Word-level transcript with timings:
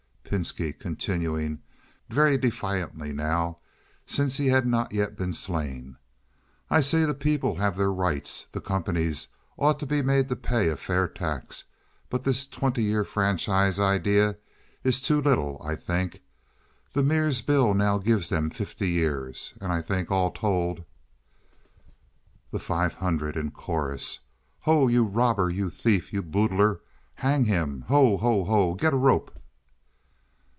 Pinski 0.31 0.71
(continuing 0.71 1.61
very 2.07 2.37
defiantly 2.37 3.11
now, 3.11 3.57
since 4.05 4.37
he 4.37 4.47
has 4.47 4.63
not 4.63 4.93
yet 4.93 5.17
been 5.17 5.33
slain). 5.33 5.97
"I 6.69 6.79
say 6.79 7.03
the 7.03 7.13
people 7.13 7.57
have 7.57 7.75
their 7.75 7.91
rights. 7.91 8.47
The 8.53 8.61
companies 8.61 9.27
ought 9.57 9.77
to 9.81 9.85
be 9.85 10.01
made 10.01 10.29
to 10.29 10.37
pay 10.37 10.69
a 10.69 10.77
fair 10.77 11.09
tax. 11.09 11.65
But 12.09 12.23
this 12.23 12.47
twenty 12.47 12.81
year 12.81 13.03
franchise 13.03 13.77
idea 13.77 14.37
is 14.85 15.01
too 15.01 15.19
little, 15.21 15.61
I 15.61 15.75
think. 15.75 16.21
The 16.93 17.03
Mears 17.03 17.41
bill 17.41 17.73
now 17.73 17.97
gives 17.97 18.29
them 18.29 18.51
fifty 18.51 18.87
years, 18.89 19.53
and 19.59 19.69
I 19.73 19.81
think 19.81 20.09
all 20.11 20.31
told—" 20.31 20.85
The 22.51 22.59
Five 22.59 22.93
Hundred 22.93 23.35
(in 23.35 23.51
chorus). 23.51 24.19
"Ho, 24.61 24.87
you 24.87 25.03
robber! 25.03 25.49
You 25.49 25.69
thief! 25.69 26.13
You 26.13 26.23
boodler! 26.23 26.79
Hang 27.15 27.43
him! 27.43 27.83
Ho! 27.89 28.15
ho! 28.15 28.45
ho! 28.45 28.75
Get 28.75 28.93
a 28.93 28.95
rope!" 28.95 29.37